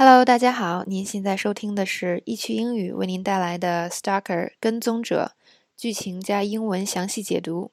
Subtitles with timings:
[0.00, 5.32] Hello，大家好，您现在收听的是易趣英语为您带来的《Stalker 跟踪者》
[5.76, 7.72] 剧情加英文详细解读。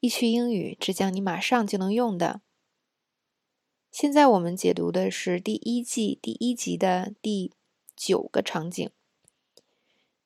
[0.00, 2.42] 易趣英语只讲你马上就能用的。
[3.90, 7.54] 现在我们解读的是第一季第一集的第
[7.96, 8.90] 九个场景。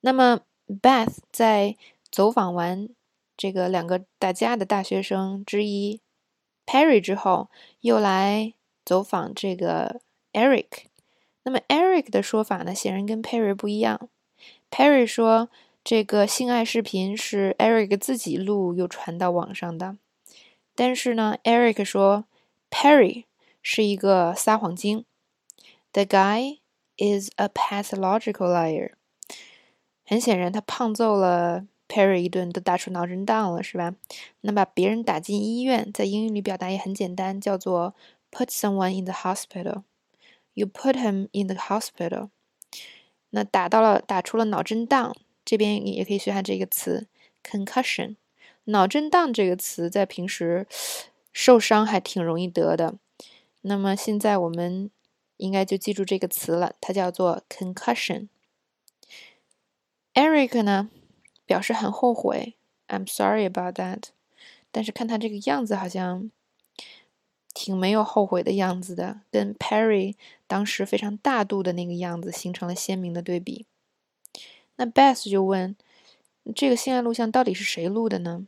[0.00, 1.76] 那么，Beth 在
[2.10, 2.88] 走访完
[3.36, 6.00] 这个两个打架的大学生之一
[6.66, 7.50] Perry 之后，
[7.82, 8.54] 又来
[8.84, 10.00] 走访这个
[10.32, 10.86] Eric。
[11.44, 14.08] 那么 Eric 的说法呢，显然跟 Perry 不一样。
[14.70, 15.48] Perry 说，
[15.84, 19.96] 这个性爱视频是 Eric 自己录又传到网上的。
[20.74, 22.24] 但是呢，Eric 说
[22.70, 23.24] Perry
[23.62, 25.04] 是一个撒谎精。
[25.92, 26.58] The guy
[26.96, 28.92] is a pathological liar。
[30.04, 33.94] 很显然，他胖揍了 Perry 一顿，都打出脑震荡了，是吧？
[34.40, 37.94] 那把别人打进医院，在英语里表达也很简单，叫做
[38.32, 39.82] put someone in the hospital。
[40.54, 42.30] You put him in the hospital。
[43.30, 45.14] 那打到了，打出了脑震荡。
[45.44, 47.06] 这边也可以学下这个词
[47.42, 48.16] ，concussion。
[48.64, 50.66] 脑震荡这个词在平时
[51.32, 52.94] 受伤还挺容易得的。
[53.60, 54.90] 那么现在我们
[55.36, 58.28] 应该就记住这个词了，它叫做 concussion。
[60.14, 60.88] Eric 呢
[61.44, 62.54] 表示很后悔
[62.88, 64.04] ，I'm sorry about that。
[64.70, 66.30] 但是看他这个样子，好像。
[67.64, 73.64] 挺没有后悔的样子的，跟 Perry 当时非常大度的那个样子形成了鲜明的对比。
[74.76, 75.74] 那 Beth 就问
[76.54, 78.46] ：“这个性爱录像到底是谁录的呢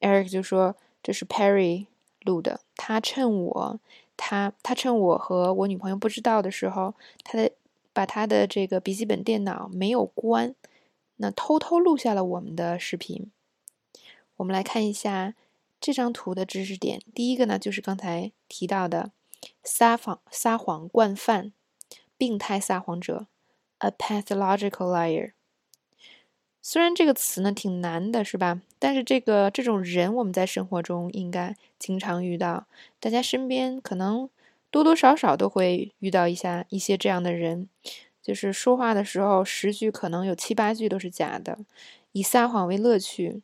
[0.00, 1.86] ？”Eric 就说：“这是 Perry
[2.22, 2.62] 录的。
[2.74, 3.80] 他趁我
[4.16, 7.52] 他他趁我和我女朋友不知道的时候，他的
[7.92, 10.56] 把他的这个笔记本电脑没有关，
[11.18, 13.30] 那偷偷录下了我们的视频。
[14.38, 15.34] 我们来看一下。”
[15.80, 19.12] 这张图的知识点，第一个呢，就是刚才提到的
[19.62, 21.52] 撒谎撒谎惯犯、
[22.16, 23.26] 病态撒谎者
[23.78, 25.32] ，a pathological liar。
[26.60, 28.60] 虽然这个词呢挺难的，是吧？
[28.78, 32.66] 但是这个这种人，我们在生活中应该经常遇到，
[33.00, 34.28] 大家身边可能
[34.70, 37.68] 多多少少都会遇到一下一些这样的人，
[38.20, 41.58] 就是说话的时候十句可能有七八句都是假的，
[42.12, 43.40] 以撒谎为乐趣。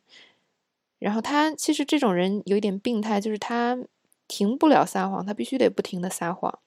[0.97, 3.77] 然后他其实这种人有一点病态，就是他
[4.27, 6.59] 停不了撒谎，他必须得不停的撒谎。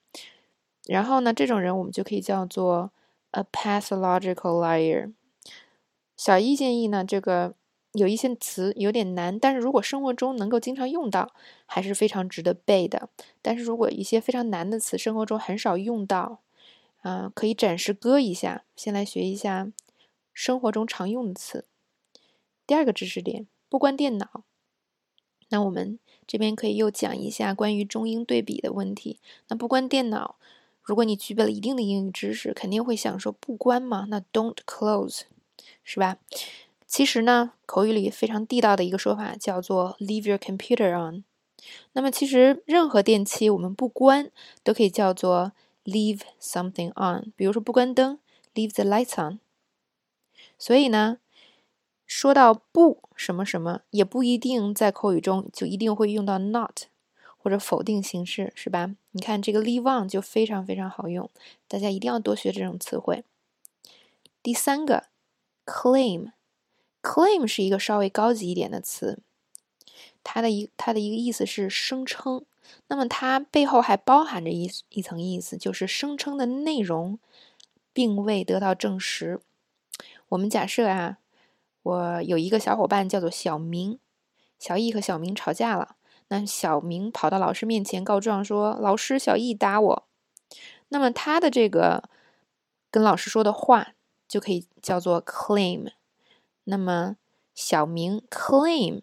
[0.86, 2.92] 然后呢，这种人我们就可以叫做
[3.32, 5.12] a pathological liar。
[6.16, 7.54] 小一建议呢，这个
[7.92, 11.32] 有一些词有点难，但是如果生活中能够经常用到，
[11.66, 13.08] 还是非常值得背的。
[13.42, 16.40] 但是如果一些非常难的词，生活中很少用到，
[17.02, 19.70] 啊，可以暂时搁一下，先来学一下
[20.32, 21.64] 生活中常用的词。
[22.66, 23.46] 第二个知识点。
[23.68, 24.44] 不关电脑，
[25.50, 29.20] 那我们这边可以又讲一下关于中英对比的问题。
[29.48, 30.36] 那不关电脑，
[30.82, 34.06] 如果你具备了一定的英语知识，肯定会想说不关嘛？
[34.08, 35.22] 那 don't close，
[35.84, 36.18] 是吧？
[36.86, 41.24] 其实呢，口语里非常地道的一个说法叫做 leave your computer on。
[41.92, 44.30] 那么其实任何电器我们不关
[44.62, 45.52] 都可以叫做
[45.84, 47.32] leave something on。
[47.36, 48.18] 比如说不关灯
[48.54, 49.40] ，leave the lights on。
[50.58, 51.18] 所以呢。
[52.08, 56.84] 说到不什么什么，也不一定在口语中就一定会用到 not
[57.36, 58.96] 或者否定形式，是吧？
[59.10, 61.28] 你看这个 leave on 就非常非常好用，
[61.68, 63.24] 大家一定要多学这种词汇。
[64.42, 65.04] 第三个
[65.66, 69.18] ，claim，claim 是一个稍微高级一点的词，
[70.24, 72.42] 它的一它的一个意思是声称，
[72.86, 77.18] 那么它背后还包含着一一层意思，就是声称的内容
[77.92, 79.40] 并未得到证实。
[80.30, 81.18] 我们假设啊。
[81.88, 83.98] 我有一个小伙伴叫做小明，
[84.58, 85.96] 小易和小明吵架了。
[86.28, 90.08] 那小明跑到老师面前告状，说老师小易打我。
[90.88, 92.10] 那么他的这个
[92.90, 93.94] 跟老师说的话
[94.26, 95.92] 就可以叫做 claim。
[96.64, 97.16] 那么
[97.54, 99.00] 小明 claim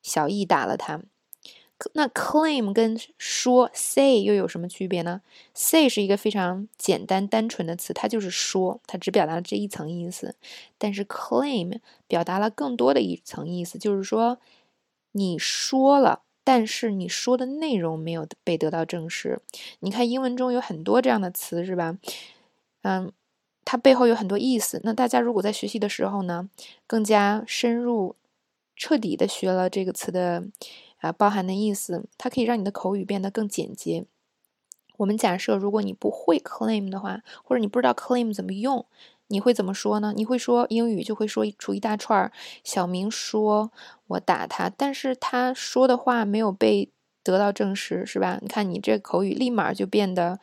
[0.00, 1.00] 小易打了他。
[1.92, 5.20] 那 claim 跟说 say 又有什么区别呢
[5.54, 10.34] ？say 是一个非常简单单纯的词，它就是说，它只表达了这一层意思。
[10.76, 11.78] 但是 claim
[12.08, 14.38] 表达了更多的一层意思，就是说
[15.12, 19.40] 你说了，但是你说的内容没有被得到证实。
[19.78, 21.96] 你看英文中有很多这样的词，是吧？
[22.82, 23.12] 嗯，
[23.64, 24.80] 它背后有很多意思。
[24.82, 26.48] 那大家如果在学习的时候呢，
[26.88, 28.16] 更加深入、
[28.74, 30.42] 彻底的学了这个词的。
[30.98, 34.06] 啊，包含的意思，它可以让你的口语变得更简洁。
[34.98, 38.84] 我们假设，如果你不会 claim 的话，或者你不知道 claim 怎么用，
[39.28, 40.12] 你会怎么说呢？
[40.16, 42.32] 你会说英语就会说出一大串儿。
[42.64, 43.70] 小明说
[44.08, 46.90] ：“我打他，但是他说的话没有被
[47.22, 50.40] 得到证实，是吧？”你看你这口语立马就变得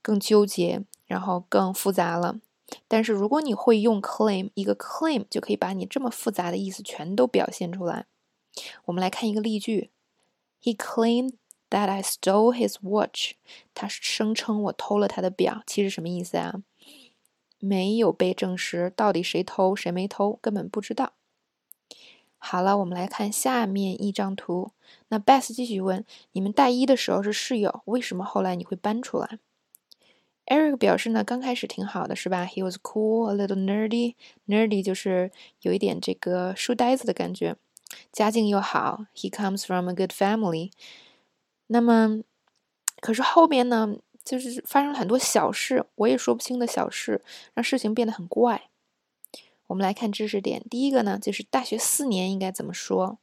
[0.00, 2.36] 更纠结，然后更复杂了。
[2.86, 8.06] 但是如果你会用 claim，一个 claim 就可以把你这么复杂的意思全都表现出来。
[8.86, 9.90] 我们来看一个例句
[10.62, 11.34] ：He claimed
[11.70, 13.32] that I stole his watch。
[13.74, 16.62] 他声称我偷了他的表，其实什么意思啊？
[17.58, 21.12] 没有被证实，到底谁偷谁没偷，根本不知道。
[22.38, 24.70] 好了，我们来看下面一张图。
[25.08, 29.40] 那 Beth 继续问：你们大一的时候是室友，为什么后来你会搬出来
[30.46, 34.14] ？Eric 表示呢，刚开始挺好的，是吧？He was cool, a little nerdy.
[34.46, 37.56] Nerdy 就是有一点这个书呆子的感觉，
[38.12, 39.06] 家境又好。
[39.14, 40.72] He comes from a good family.
[41.68, 42.22] 那么，
[43.00, 47.22] 可是后面呢，就是发生了很多小事，我也说不清的小事，
[47.54, 48.70] 让事情变得很怪。
[49.66, 53.18] 我们来看知识点，第一个呢，就是大学四年应该怎么说？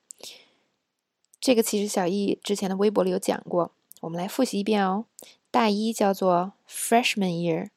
[1.40, 3.72] 这个其实小易之前的微博里有讲过，
[4.02, 5.06] 我们来复习一遍哦。
[5.50, 7.70] 大一叫做 freshman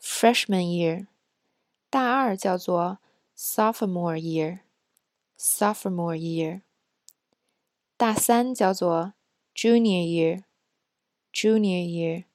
[0.00, 1.06] year，freshman year；
[1.90, 2.98] 大二叫做
[3.36, 4.60] sophomore Year
[5.44, 6.60] Sophomore year；
[7.96, 9.14] 大三叫做
[9.52, 10.04] junior
[11.34, 12.26] year，junior year；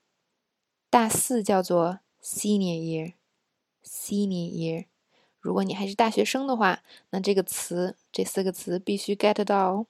[0.90, 4.88] 大四叫做 senior year，senior year。
[5.40, 9.88] 如果你还是大学生的话，那这个词这四个词必须 get 到哦。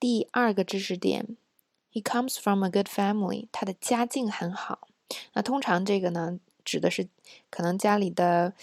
[0.00, 1.36] 第二个知识点
[1.92, 4.88] ，He comes from a good family，他的家境很好。
[5.34, 7.08] 那通常这个呢，指的是
[7.48, 8.54] 可能家里的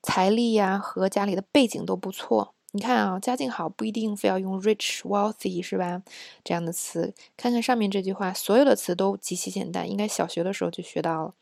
[0.00, 2.54] 财力呀和家里的背景都不错。
[2.72, 6.02] 你看啊，家境好不一定非要用 rich、wealthy 是吧？
[6.44, 7.14] 这样的词。
[7.36, 11.34] 看看上面这句话，所有的词都极其简单，应该小学的时候就学到了。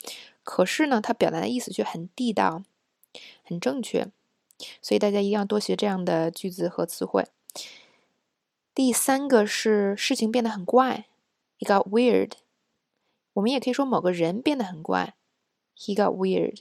[0.44, 2.62] 可是呢，它表达的意思却很地道。
[3.44, 4.08] 很正确，
[4.82, 7.26] 所以大家一定要多学这样的句子和词汇。
[8.75, 11.06] 第三个是事情变得很怪
[11.58, 12.32] ，he got weird。
[13.32, 15.14] 我们也可以说某个人变得很怪
[15.79, 16.58] ，He got weird。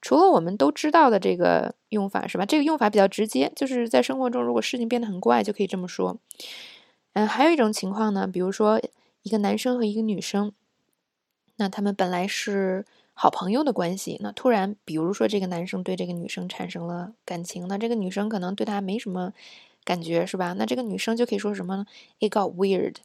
[0.00, 2.46] 除了我们都知道的这个用法是吧？
[2.46, 6.18] 这个用法比较直接，就是在生活中如果事情变得很怪就可以这么说。
[7.14, 8.80] 嗯，还有一种情况呢，比如说
[9.22, 10.52] 一个男生和一个女生，
[11.56, 12.84] 那他们本来是。
[13.14, 19.34] 好朋友的关系，那突然，比如说这个男生对这个女生产生了感情，那这个女生可能对他没什么
[19.84, 20.54] 感觉，是吧？
[20.54, 21.86] 那这个女生就可以说什么呢
[22.20, 22.96] ？It got weird，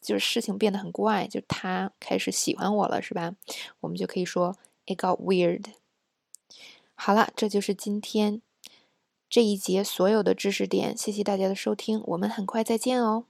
[0.00, 3.34] 就是事情变得很怪，就他开始喜欢我了，是吧？
[3.80, 4.56] 我们就可以说
[4.86, 5.66] It got weird。
[7.02, 8.42] 好了，这就是今天
[9.30, 13.24] 这一节所有的知识点，谢谢大家的收听，我们很快再见哦。